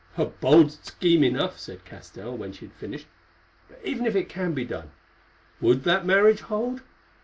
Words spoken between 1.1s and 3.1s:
enough," said Castell, when she had finished,